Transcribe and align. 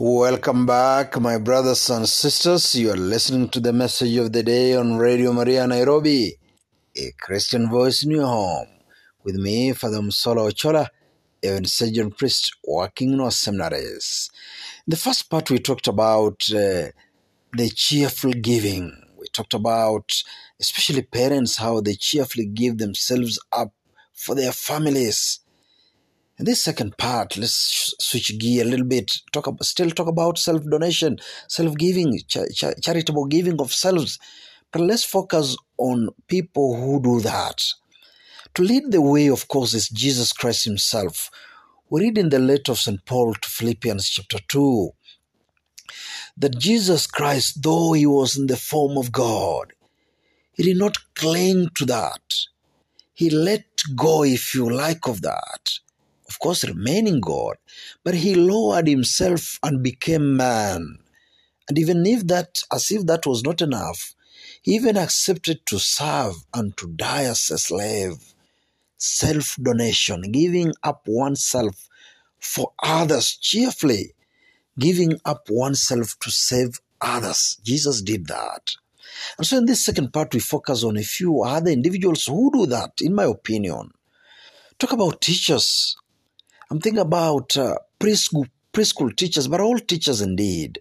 Welcome 0.00 0.64
back, 0.64 1.20
my 1.20 1.38
brothers 1.38 1.90
and 1.90 2.08
sisters. 2.08 2.72
You 2.76 2.92
are 2.92 2.96
listening 2.96 3.48
to 3.48 3.58
the 3.58 3.72
message 3.72 4.14
of 4.14 4.32
the 4.32 4.44
day 4.44 4.76
on 4.76 4.96
Radio 4.96 5.32
Maria 5.32 5.66
Nairobi, 5.66 6.36
a 6.96 7.10
Christian 7.18 7.68
voice 7.68 8.04
in 8.04 8.12
your 8.12 8.26
home. 8.26 8.68
With 9.24 9.34
me, 9.34 9.72
Father 9.72 9.98
Musola 9.98 10.52
Ochola, 10.52 10.86
a 11.42 11.66
surgeon 11.66 12.12
priest 12.12 12.54
working 12.64 13.14
in 13.14 13.20
our 13.20 13.32
seminaries. 13.32 14.30
In 14.86 14.92
the 14.92 14.96
first 14.96 15.28
part, 15.28 15.50
we 15.50 15.58
talked 15.58 15.88
about 15.88 16.48
uh, 16.52 16.94
the 17.56 17.68
cheerful 17.74 18.30
giving. 18.30 19.02
We 19.18 19.26
talked 19.26 19.54
about, 19.54 20.22
especially 20.60 21.02
parents, 21.02 21.56
how 21.56 21.80
they 21.80 21.94
cheerfully 21.94 22.46
give 22.46 22.78
themselves 22.78 23.40
up 23.52 23.72
for 24.14 24.36
their 24.36 24.52
families. 24.52 25.40
In 26.38 26.44
this 26.44 26.62
second 26.62 26.96
part, 26.96 27.36
let's 27.36 27.96
switch 27.98 28.38
gear 28.38 28.64
a 28.64 28.68
little 28.68 28.86
bit. 28.86 29.12
Talk 29.32 29.48
still 29.64 29.90
talk 29.90 30.06
about 30.06 30.38
self 30.38 30.62
donation, 30.62 31.18
self 31.48 31.74
giving, 31.76 32.16
charitable 32.80 33.26
giving 33.26 33.60
of 33.60 33.72
selves. 33.72 34.20
But 34.70 34.82
let's 34.82 35.02
focus 35.04 35.56
on 35.78 36.10
people 36.28 36.76
who 36.76 37.02
do 37.02 37.20
that. 37.22 37.64
To 38.54 38.62
lead 38.62 38.92
the 38.92 39.00
way, 39.00 39.26
of 39.26 39.48
course, 39.48 39.74
is 39.74 39.88
Jesus 39.88 40.32
Christ 40.32 40.64
Himself. 40.64 41.28
We 41.90 42.02
read 42.02 42.18
in 42.18 42.28
the 42.28 42.38
letter 42.38 42.70
of 42.70 42.78
St. 42.78 43.04
Paul 43.04 43.34
to 43.34 43.48
Philippians 43.48 44.08
chapter 44.08 44.38
2 44.46 44.90
that 46.36 46.56
Jesus 46.56 47.08
Christ, 47.08 47.64
though 47.64 47.94
He 47.94 48.06
was 48.06 48.38
in 48.38 48.46
the 48.46 48.56
form 48.56 48.96
of 48.96 49.10
God, 49.10 49.72
He 50.52 50.62
did 50.62 50.76
not 50.76 50.98
cling 51.16 51.70
to 51.74 51.84
that. 51.86 52.34
He 53.12 53.28
let 53.28 53.64
go, 53.96 54.22
if 54.22 54.54
you 54.54 54.70
like, 54.70 55.08
of 55.08 55.22
that 55.22 55.80
of 56.28 56.38
course, 56.38 56.64
remaining 56.64 57.20
God, 57.20 57.56
but 58.04 58.14
he 58.14 58.34
lowered 58.34 58.86
himself 58.86 59.58
and 59.62 59.82
became 59.82 60.36
man. 60.36 60.98
And 61.68 61.78
even 61.78 62.06
if 62.06 62.26
that, 62.26 62.62
as 62.72 62.90
if 62.90 63.06
that 63.06 63.26
was 63.26 63.42
not 63.42 63.62
enough, 63.62 64.14
he 64.62 64.72
even 64.72 64.96
accepted 64.96 65.64
to 65.66 65.78
serve 65.78 66.34
and 66.52 66.76
to 66.76 66.88
die 66.88 67.24
as 67.24 67.50
a 67.50 67.58
slave. 67.58 68.34
Self 68.96 69.56
donation, 69.62 70.32
giving 70.32 70.72
up 70.82 71.02
oneself 71.06 71.88
for 72.40 72.72
others 72.82 73.36
cheerfully, 73.36 74.14
giving 74.78 75.20
up 75.24 75.46
oneself 75.48 76.18
to 76.20 76.30
save 76.30 76.80
others. 77.00 77.58
Jesus 77.62 78.02
did 78.02 78.26
that. 78.26 78.72
And 79.36 79.46
so 79.46 79.58
in 79.58 79.66
this 79.66 79.84
second 79.84 80.12
part, 80.12 80.34
we 80.34 80.40
focus 80.40 80.84
on 80.84 80.96
a 80.96 81.02
few 81.02 81.42
other 81.42 81.70
individuals 81.70 82.26
who 82.26 82.50
do 82.52 82.66
that, 82.66 82.92
in 83.00 83.14
my 83.14 83.24
opinion. 83.24 83.92
Talk 84.78 84.92
about 84.92 85.20
teachers 85.20 85.96
I'm 86.70 86.80
thinking 86.80 87.00
about 87.00 87.56
uh, 87.56 87.76
preschool, 87.98 88.48
preschool 88.72 89.16
teachers, 89.16 89.48
but 89.48 89.60
all 89.60 89.78
teachers 89.78 90.20
indeed. 90.20 90.80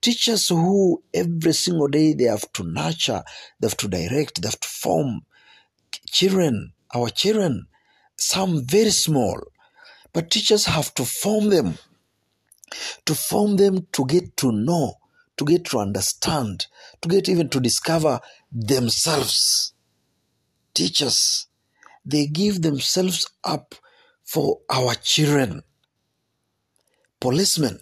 Teachers 0.00 0.48
who 0.48 1.02
every 1.12 1.52
single 1.52 1.88
day 1.88 2.14
they 2.14 2.24
have 2.24 2.50
to 2.52 2.62
nurture, 2.64 3.24
they 3.58 3.66
have 3.66 3.76
to 3.78 3.88
direct, 3.88 4.40
they 4.40 4.48
have 4.48 4.60
to 4.60 4.68
form 4.68 5.22
children, 6.08 6.72
our 6.94 7.08
children, 7.08 7.66
some 8.16 8.64
very 8.64 8.90
small. 8.90 9.40
But 10.12 10.30
teachers 10.30 10.66
have 10.66 10.94
to 10.94 11.04
form 11.04 11.50
them, 11.50 11.78
to 13.04 13.14
form 13.14 13.56
them 13.56 13.86
to 13.92 14.06
get 14.06 14.36
to 14.38 14.52
know, 14.52 14.94
to 15.38 15.44
get 15.44 15.64
to 15.66 15.78
understand, 15.78 16.66
to 17.02 17.08
get 17.08 17.28
even 17.28 17.48
to 17.50 17.60
discover 17.60 18.20
themselves. 18.52 19.72
Teachers, 20.72 21.48
they 22.04 22.26
give 22.26 22.62
themselves 22.62 23.28
up 23.42 23.74
for 24.26 24.58
our 24.68 24.94
children. 24.96 25.62
Policemen. 27.20 27.78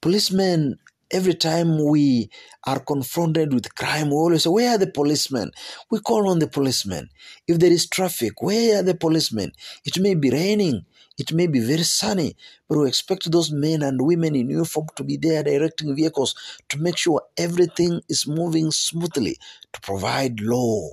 Policemen, 0.00 0.78
every 1.10 1.34
time 1.34 1.82
we 1.88 2.28
are 2.66 2.80
confronted 2.80 3.54
with 3.54 3.74
crime, 3.74 4.08
we 4.08 4.16
always 4.16 4.42
say, 4.42 4.50
Where 4.50 4.74
are 4.74 4.78
the 4.78 4.88
policemen? 4.88 5.52
We 5.90 6.00
call 6.00 6.28
on 6.28 6.40
the 6.40 6.48
policemen. 6.48 7.08
If 7.46 7.60
there 7.60 7.70
is 7.72 7.88
traffic, 7.88 8.42
where 8.42 8.80
are 8.80 8.82
the 8.82 8.96
policemen? 8.96 9.52
It 9.84 9.98
may 10.00 10.14
be 10.14 10.30
raining, 10.30 10.84
it 11.16 11.32
may 11.32 11.46
be 11.46 11.60
very 11.60 11.84
sunny, 11.84 12.36
but 12.68 12.78
we 12.78 12.88
expect 12.88 13.30
those 13.30 13.52
men 13.52 13.82
and 13.82 14.04
women 14.04 14.34
in 14.34 14.50
uniform 14.50 14.88
to 14.96 15.04
be 15.04 15.16
there 15.16 15.44
directing 15.44 15.94
vehicles 15.94 16.34
to 16.68 16.78
make 16.78 16.96
sure 16.98 17.22
everything 17.38 18.00
is 18.08 18.26
moving 18.26 18.70
smoothly, 18.72 19.38
to 19.72 19.80
provide 19.80 20.40
law, 20.40 20.90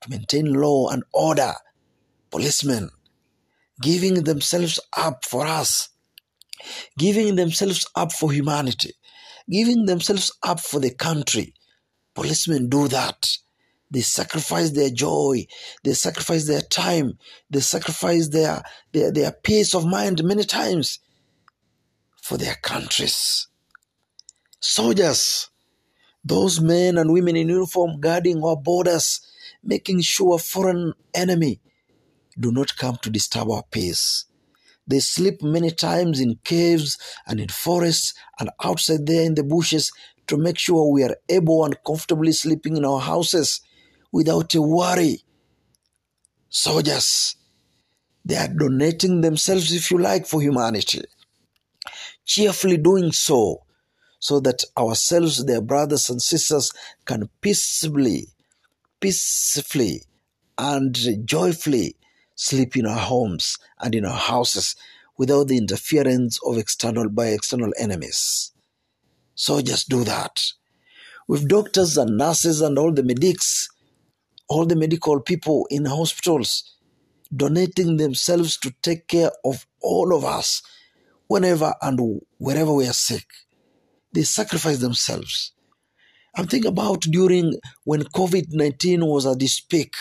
to 0.00 0.10
maintain 0.10 0.52
law 0.54 0.88
and 0.88 1.02
order. 1.12 1.52
Policemen 2.30 2.90
giving 3.80 4.22
themselves 4.24 4.78
up 4.96 5.24
for 5.24 5.46
us, 5.46 5.88
giving 6.98 7.36
themselves 7.36 7.86
up 7.94 8.12
for 8.12 8.32
humanity, 8.32 8.92
giving 9.50 9.86
themselves 9.86 10.32
up 10.42 10.60
for 10.60 10.80
the 10.80 10.90
country. 10.90 11.54
Policemen 12.14 12.68
do 12.68 12.88
that. 12.88 13.28
They 13.92 14.02
sacrifice 14.02 14.70
their 14.70 14.90
joy, 14.90 15.46
they 15.82 15.94
sacrifice 15.94 16.46
their 16.46 16.60
time, 16.60 17.18
they 17.50 17.58
sacrifice 17.58 18.28
their, 18.28 18.62
their, 18.92 19.10
their 19.10 19.32
peace 19.32 19.74
of 19.74 19.84
mind 19.84 20.22
many 20.22 20.44
times 20.44 21.00
for 22.22 22.36
their 22.38 22.54
countries. 22.54 23.48
Soldiers, 24.60 25.50
those 26.24 26.60
men 26.60 26.98
and 26.98 27.12
women 27.12 27.34
in 27.34 27.48
uniform 27.48 27.98
guarding 27.98 28.44
our 28.44 28.56
borders, 28.56 29.26
making 29.64 30.02
sure 30.02 30.38
foreign 30.38 30.92
enemy 31.12 31.60
do 32.40 32.50
not 32.50 32.76
come 32.76 32.96
to 33.02 33.10
disturb 33.10 33.50
our 33.50 33.64
peace. 33.70 34.24
They 34.86 35.00
sleep 35.00 35.42
many 35.42 35.70
times 35.70 36.20
in 36.20 36.40
caves 36.42 36.98
and 37.26 37.38
in 37.38 37.48
forests 37.48 38.14
and 38.38 38.50
outside 38.64 39.06
there 39.06 39.22
in 39.24 39.34
the 39.34 39.44
bushes 39.44 39.92
to 40.26 40.36
make 40.36 40.58
sure 40.58 40.90
we 40.92 41.04
are 41.04 41.16
able 41.28 41.64
and 41.64 41.76
comfortably 41.86 42.32
sleeping 42.32 42.76
in 42.76 42.84
our 42.84 43.00
houses 43.00 43.60
without 44.12 44.54
a 44.54 44.62
worry. 44.62 45.22
Soldiers, 46.48 47.36
they 48.24 48.36
are 48.36 48.48
donating 48.48 49.20
themselves, 49.20 49.72
if 49.72 49.90
you 49.90 49.98
like, 49.98 50.26
for 50.26 50.42
humanity. 50.42 51.02
Cheerfully 52.24 52.76
doing 52.76 53.12
so, 53.12 53.62
so 54.18 54.40
that 54.40 54.64
ourselves, 54.76 55.44
their 55.46 55.60
brothers 55.60 56.10
and 56.10 56.20
sisters, 56.20 56.72
can 57.04 57.28
peaceably, 57.40 58.28
peacefully, 59.00 60.02
and 60.58 60.96
joyfully 61.24 61.96
sleep 62.40 62.74
in 62.74 62.86
our 62.86 62.98
homes 62.98 63.58
and 63.80 63.94
in 63.94 64.06
our 64.06 64.16
houses 64.16 64.74
without 65.18 65.48
the 65.48 65.58
interference 65.58 66.40
of 66.42 66.56
external 66.56 67.10
by 67.10 67.26
external 67.26 67.70
enemies. 67.78 68.52
So 69.34 69.60
just 69.60 69.90
do 69.90 70.04
that. 70.04 70.42
With 71.28 71.48
doctors 71.48 71.98
and 71.98 72.16
nurses 72.16 72.62
and 72.62 72.78
all 72.78 72.92
the 72.92 73.02
medics, 73.02 73.68
all 74.48 74.64
the 74.64 74.74
medical 74.74 75.20
people 75.20 75.66
in 75.70 75.84
hospitals, 75.84 76.76
donating 77.34 77.98
themselves 77.98 78.56
to 78.60 78.72
take 78.80 79.06
care 79.06 79.32
of 79.44 79.66
all 79.82 80.16
of 80.16 80.24
us 80.24 80.62
whenever 81.26 81.74
and 81.82 82.22
wherever 82.38 82.72
we 82.72 82.86
are 82.86 82.94
sick. 82.94 83.26
They 84.14 84.22
sacrifice 84.22 84.78
themselves. 84.78 85.52
I'm 86.34 86.46
thinking 86.46 86.70
about 86.70 87.02
during 87.02 87.60
when 87.84 88.04
COVID 88.04 88.46
19 88.48 89.04
was 89.04 89.26
at 89.26 89.42
its 89.42 89.60
peak 89.60 89.94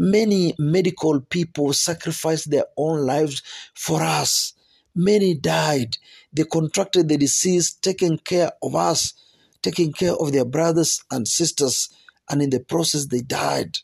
Many 0.00 0.54
medical 0.60 1.20
people 1.20 1.72
sacrificed 1.72 2.52
their 2.52 2.66
own 2.76 3.04
lives 3.04 3.42
for 3.74 4.00
us. 4.00 4.52
Many 4.94 5.34
died. 5.34 5.98
They 6.32 6.44
contracted 6.44 7.08
the 7.08 7.18
disease, 7.18 7.72
taking 7.72 8.18
care 8.18 8.52
of 8.62 8.76
us, 8.76 9.12
taking 9.60 9.92
care 9.92 10.14
of 10.14 10.30
their 10.30 10.44
brothers 10.44 11.02
and 11.10 11.26
sisters, 11.26 11.88
and 12.30 12.40
in 12.40 12.50
the 12.50 12.60
process, 12.60 13.06
they 13.06 13.22
died. 13.22 13.78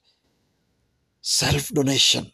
Self 1.21 1.71
donation. 1.71 2.31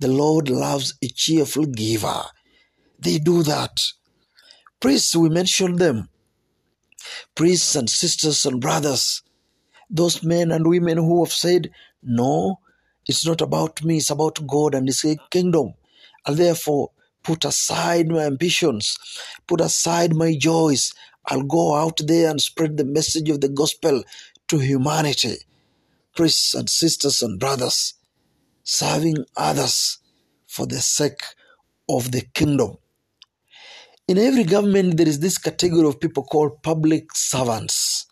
The 0.00 0.08
Lord 0.08 0.48
loves 0.48 0.94
a 1.00 1.06
cheerful 1.06 1.66
giver. 1.66 2.24
They 2.98 3.18
do 3.18 3.44
that. 3.44 3.82
Priests, 4.80 5.14
we 5.14 5.28
mentioned 5.28 5.78
them. 5.78 6.08
Priests 7.36 7.76
and 7.76 7.88
sisters 7.88 8.44
and 8.44 8.60
brothers. 8.60 9.22
Those 9.88 10.24
men 10.24 10.50
and 10.50 10.66
women 10.66 10.98
who 10.98 11.24
have 11.24 11.32
said, 11.32 11.70
No, 12.02 12.58
it's 13.06 13.26
not 13.26 13.40
about 13.40 13.84
me, 13.84 13.98
it's 13.98 14.10
about 14.10 14.46
God 14.46 14.74
and 14.74 14.88
His 14.88 15.04
kingdom. 15.30 15.74
I'll 16.24 16.34
therefore 16.34 16.90
put 17.22 17.44
aside 17.44 18.08
my 18.08 18.20
ambitions, 18.24 18.98
put 19.46 19.60
aside 19.60 20.14
my 20.14 20.36
joys. 20.36 20.94
I'll 21.26 21.42
go 21.42 21.74
out 21.74 22.00
there 22.04 22.30
and 22.30 22.40
spread 22.40 22.76
the 22.76 22.84
message 22.84 23.28
of 23.30 23.40
the 23.40 23.48
gospel 23.48 24.04
to 24.48 24.58
humanity. 24.58 25.38
Priests 26.14 26.54
and 26.54 26.68
sisters 26.70 27.22
and 27.22 27.38
brothers, 27.38 27.94
serving 28.62 29.24
others 29.36 29.98
for 30.46 30.66
the 30.66 30.80
sake 30.80 31.22
of 31.88 32.12
the 32.12 32.22
kingdom. 32.34 32.76
In 34.08 34.18
every 34.18 34.44
government, 34.44 34.96
there 34.96 35.08
is 35.08 35.20
this 35.20 35.36
category 35.36 35.86
of 35.86 36.00
people 36.00 36.22
called 36.24 36.62
public 36.62 37.14
servants. 37.14 38.06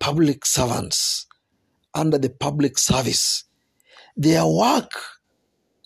Public 0.00 0.44
servants 0.44 1.26
under 1.94 2.18
the 2.18 2.30
public 2.30 2.78
service. 2.78 3.44
Their 4.16 4.46
work 4.46 4.90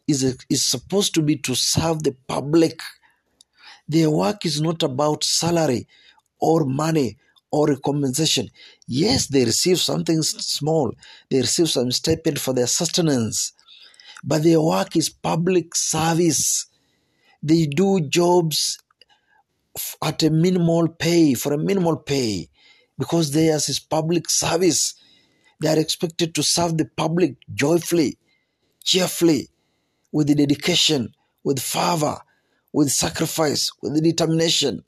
is, 0.06 0.36
is 0.48 0.64
supposed 0.64 1.14
to 1.14 1.22
be 1.22 1.36
to 1.36 1.54
serve 1.54 2.02
the 2.02 2.16
public. 2.26 2.80
Their 3.88 4.10
work 4.10 4.44
is 4.46 4.60
not 4.60 4.82
about 4.82 5.24
salary 5.24 5.86
or 6.40 6.64
money 6.64 7.16
or 7.50 7.76
compensation. 7.76 8.50
Yes, 8.86 9.28
they 9.28 9.44
receive 9.44 9.78
something 9.78 10.22
small, 10.22 10.92
they 11.30 11.38
receive 11.38 11.70
some 11.70 11.90
stipend 11.92 12.40
for 12.40 12.52
their 12.52 12.66
sustenance, 12.66 13.52
but 14.24 14.42
their 14.42 14.60
work 14.60 14.96
is 14.96 15.08
public 15.08 15.74
service. 15.76 16.66
They 17.42 17.66
do 17.66 18.00
jobs 18.00 18.78
at 20.02 20.22
a 20.22 20.30
minimal 20.30 20.88
pay, 20.88 21.34
for 21.34 21.52
a 21.52 21.58
minimal 21.58 21.96
pay, 21.96 22.48
because 22.98 23.32
theirs 23.32 23.68
is 23.68 23.78
public 23.78 24.30
service. 24.30 24.94
They 25.60 25.68
are 25.68 25.78
expected 25.78 26.34
to 26.34 26.42
serve 26.42 26.76
the 26.76 26.86
public 26.96 27.36
joyfully, 27.54 28.18
cheerfully, 28.82 29.48
with 30.12 30.36
dedication, 30.36 31.14
with 31.42 31.60
fervor, 31.60 32.18
with 32.72 32.90
sacrifice, 32.90 33.70
with 33.82 34.02
determination, 34.02 34.84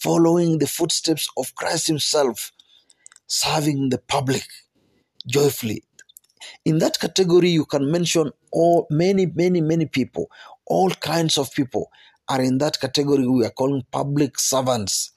following 0.00 0.58
the 0.58 0.66
footsteps 0.66 1.28
of 1.36 1.54
Christ 1.54 1.86
Himself, 1.86 2.52
serving 3.26 3.90
the 3.90 3.98
public 3.98 4.46
joyfully. 5.26 5.84
In 6.64 6.78
that 6.78 6.98
category, 6.98 7.50
you 7.50 7.64
can 7.64 7.90
mention 7.90 8.32
all 8.52 8.86
many, 8.90 9.26
many, 9.26 9.60
many 9.60 9.86
people, 9.86 10.30
all 10.66 10.90
kinds 10.90 11.38
of 11.38 11.52
people 11.52 11.90
are 12.28 12.42
in 12.42 12.58
that 12.58 12.80
category 12.80 13.26
we 13.26 13.44
are 13.44 13.50
calling 13.50 13.84
public 13.90 14.38
servants. 14.38 15.12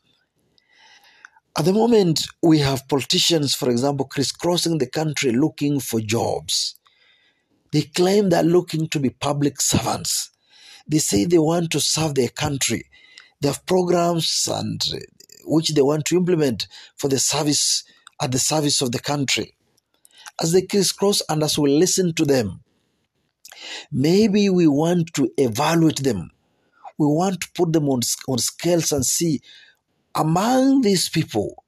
At 1.56 1.66
the 1.66 1.74
moment, 1.74 2.26
we 2.42 2.60
have 2.60 2.88
politicians, 2.88 3.54
for 3.54 3.70
example, 3.70 4.06
crisscrossing 4.06 4.80
the 4.80 4.90
country 4.90 5.32
looking 5.32 5.80
for 5.80 6.00
jobs. 6.00 6.76
They 7.72 7.84
claim 7.84 8.30
they're 8.30 8.44
looking 8.44 8.88
to 8.90 9.00
be 9.00 9.12
public 9.12 9.62
servants. 9.62 10.32
They 10.88 10.98
say 10.98 11.26
they 11.26 11.38
want 11.38 11.72
to 11.72 11.80
serve 11.80 12.16
their 12.16 12.30
country. 12.30 12.86
They 13.40 13.50
have 13.50 13.66
programs 13.68 14.48
and 14.52 14.84
uh, 14.94 14.98
which 15.46 15.70
they 15.70 15.82
want 15.82 16.06
to 16.06 16.18
implement 16.18 16.68
for 16.96 17.08
the 17.08 17.20
service 17.20 17.84
at 18.20 18.32
the 18.32 18.40
service 18.40 18.82
of 18.82 18.92
the 18.92 19.00
country. 19.00 19.56
As 20.42 20.54
they 20.54 20.64
crisscross 20.64 21.22
and 21.30 21.44
as 21.44 21.60
we 21.60 21.78
listen 21.78 22.14
to 22.16 22.26
them, 22.26 22.62
maybe 23.92 24.50
we 24.50 24.68
want 24.68 25.14
to 25.14 25.30
evaluate 25.38 26.04
them. 26.04 26.32
We 26.98 27.06
want 27.06 27.42
to 27.42 27.52
put 27.54 27.74
them 27.74 27.90
on, 27.90 28.02
on 28.28 28.40
scales 28.40 28.92
and 28.92 29.06
see 29.06 29.42
among 30.16 30.82
these 30.82 31.10
people 31.10 31.64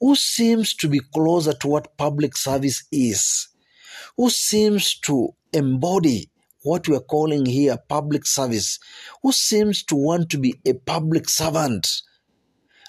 who 0.00 0.14
seems 0.14 0.74
to 0.74 0.88
be 0.88 1.00
closer 1.14 1.52
to 1.54 1.68
what 1.68 1.96
public 1.96 2.36
service 2.36 2.84
is, 2.92 3.48
who 4.16 4.28
seems 4.30 4.98
to 5.00 5.34
embody 5.52 6.30
what 6.62 6.88
we 6.88 6.96
are 6.96 7.00
calling 7.00 7.46
here 7.46 7.78
public 7.88 8.26
service, 8.26 8.78
who 9.22 9.32
seems 9.32 9.82
to 9.84 9.94
want 9.94 10.28
to 10.30 10.38
be 10.38 10.54
a 10.66 10.74
public 10.74 11.28
servant, 11.28 12.02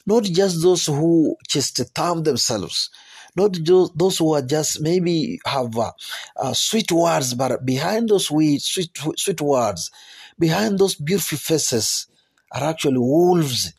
not 0.06 0.24
just 0.24 0.62
those 0.62 0.88
who 0.88 1.36
just 1.48 1.77
thumb 1.94 2.24
themselves, 2.24 2.89
not 3.36 3.51
just 3.51 3.98
those 3.98 4.18
who 4.18 4.33
are 4.33 4.42
just 4.42 4.81
maybe 4.81 5.39
have 5.45 5.77
uh, 5.77 5.92
uh, 6.38 6.54
sweet 6.54 6.92
words, 6.92 7.36
but 7.36 7.63
behind 7.65 8.09
those 8.09 8.25
sweet, 8.27 8.62
sweet, 8.62 8.89
sweet 9.15 9.42
words, 9.42 9.92
behind 10.39 10.80
those 10.80 10.95
beautiful 10.95 11.38
faces, 11.38 12.07
are 12.51 12.63
actually 12.63 12.98
wolves, 12.98 13.74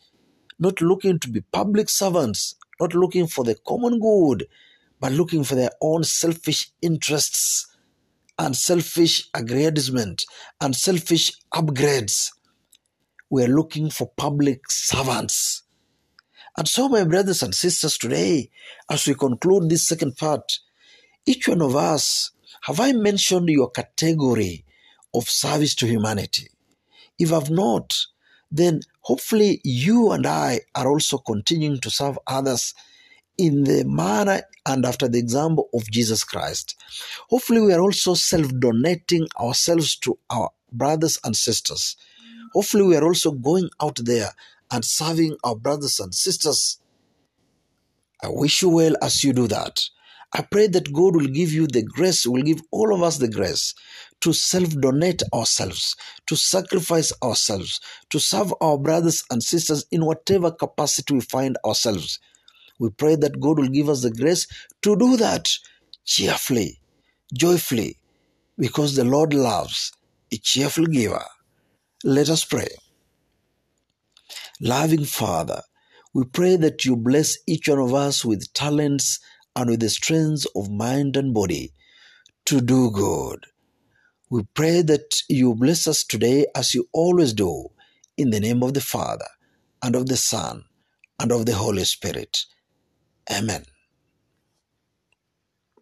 not 0.59 0.81
looking 0.81 1.19
to 1.19 1.29
be 1.29 1.41
public 1.41 1.89
servants, 1.89 2.55
not 2.79 2.93
looking 2.93 3.27
for 3.27 3.43
the 3.43 3.55
common 3.67 3.99
good, 3.99 4.47
but 4.99 5.13
looking 5.13 5.43
for 5.43 5.55
their 5.55 5.71
own 5.81 6.03
selfish 6.03 6.71
interests 6.81 7.67
and 8.37 8.55
selfish 8.55 9.29
aggrandizement 9.33 10.25
and 10.61 10.75
selfish 10.75 11.31
upgrades. 11.53 12.31
We 13.29 13.43
are 13.43 13.47
looking 13.47 13.89
for 13.89 14.11
public 14.17 14.69
servants. 14.69 15.63
And 16.57 16.67
so, 16.67 16.89
my 16.89 17.03
brothers 17.03 17.43
and 17.43 17.53
sisters, 17.53 17.97
today, 17.97 18.49
as 18.89 19.07
we 19.07 19.13
conclude 19.13 19.69
this 19.69 19.87
second 19.87 20.17
part, 20.17 20.59
each 21.25 21.47
one 21.47 21.61
of 21.61 21.75
us, 21.75 22.31
have 22.63 22.79
I 22.79 22.91
mentioned 22.91 23.49
your 23.49 23.69
category 23.69 24.65
of 25.13 25.29
service 25.29 25.75
to 25.75 25.87
humanity? 25.87 26.47
If 27.17 27.31
I've 27.31 27.49
not, 27.49 27.95
then 28.51 28.81
hopefully 29.09 29.59
you 29.63 30.11
and 30.11 30.27
I 30.27 30.61
are 30.75 30.87
also 30.87 31.17
continuing 31.17 31.79
to 31.79 31.89
serve 31.89 32.19
others 32.27 32.75
in 33.39 33.63
the 33.63 33.83
manner 33.83 34.43
and 34.67 34.85
after 34.85 35.07
the 35.07 35.17
example 35.17 35.67
of 35.73 35.89
Jesus 35.89 36.23
Christ. 36.23 36.75
Hopefully, 37.31 37.61
we 37.61 37.73
are 37.73 37.81
also 37.81 38.13
self 38.13 38.51
donating 38.59 39.27
ourselves 39.39 39.95
to 40.01 40.19
our 40.29 40.51
brothers 40.71 41.17
and 41.23 41.35
sisters. 41.35 41.97
Hopefully, 42.53 42.83
we 42.83 42.95
are 42.97 43.03
also 43.03 43.31
going 43.31 43.71
out 43.81 43.97
there 44.03 44.29
and 44.69 44.85
serving 44.85 45.37
our 45.43 45.55
brothers 45.55 45.99
and 45.99 46.13
sisters. 46.13 46.79
I 48.23 48.27
wish 48.29 48.61
you 48.61 48.69
well 48.69 48.93
as 49.01 49.23
you 49.23 49.33
do 49.33 49.47
that. 49.47 49.81
I 50.33 50.43
pray 50.43 50.67
that 50.67 50.93
God 50.93 51.15
will 51.15 51.33
give 51.39 51.51
you 51.51 51.65
the 51.65 51.81
grace, 51.81 52.27
will 52.27 52.43
give 52.43 52.61
all 52.69 52.93
of 52.93 53.01
us 53.01 53.17
the 53.17 53.27
grace 53.27 53.73
to 54.21 54.33
self 54.33 54.69
donate 54.79 55.23
ourselves, 55.33 55.95
to 56.27 56.35
sacrifice 56.35 57.13
ourselves, 57.23 57.79
to 58.09 58.19
serve 58.19 58.53
our 58.61 58.77
brothers 58.77 59.23
and 59.31 59.43
sisters 59.43 59.85
in 59.91 60.05
whatever 60.05 60.51
capacity 60.51 61.13
we 61.15 61.21
find 61.21 61.57
ourselves. 61.65 62.19
We 62.79 62.89
pray 62.89 63.15
that 63.17 63.39
God 63.39 63.59
will 63.59 63.67
give 63.69 63.89
us 63.89 64.03
the 64.03 64.11
grace 64.11 64.47
to 64.83 64.95
do 64.95 65.17
that 65.17 65.49
cheerfully, 66.05 66.79
joyfully, 67.33 67.97
because 68.57 68.95
the 68.95 69.05
Lord 69.05 69.33
loves 69.33 69.91
a 70.31 70.37
cheerful 70.37 70.85
giver. 70.85 71.23
Let 72.03 72.29
us 72.29 72.45
pray. 72.45 72.69
Loving 74.61 75.05
Father, 75.05 75.61
we 76.13 76.25
pray 76.25 76.55
that 76.57 76.85
you 76.85 76.95
bless 76.95 77.37
each 77.47 77.69
one 77.69 77.79
of 77.79 77.93
us 77.93 78.25
with 78.25 78.53
talents 78.53 79.19
and 79.55 79.69
with 79.69 79.81
the 79.81 79.89
strength 79.89 80.45
of 80.55 80.69
mind 80.69 81.17
and 81.17 81.33
body 81.33 81.73
to 82.45 82.61
do 82.61 82.91
good. 82.91 83.45
We 84.29 84.43
pray 84.53 84.81
that 84.83 85.23
you 85.29 85.55
bless 85.55 85.87
us 85.87 86.03
today 86.03 86.47
as 86.55 86.75
you 86.75 86.87
always 86.93 87.33
do, 87.33 87.69
in 88.17 88.31
the 88.31 88.41
name 88.41 88.63
of 88.63 88.73
the 88.75 88.81
Father, 88.81 89.27
and 89.83 89.95
of 89.95 90.07
the 90.07 90.17
Son, 90.17 90.65
and 91.19 91.31
of 91.31 91.45
the 91.47 91.55
Holy 91.55 91.85
Spirit. 91.85 92.45
Amen. 93.31 93.65